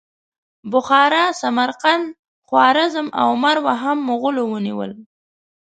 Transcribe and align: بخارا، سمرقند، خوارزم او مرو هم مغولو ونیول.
بخارا، 0.71 1.25
سمرقند، 1.41 2.07
خوارزم 2.47 3.07
او 3.21 3.29
مرو 3.43 3.67
هم 3.81 3.97
مغولو 4.09 4.43
ونیول. 4.53 4.91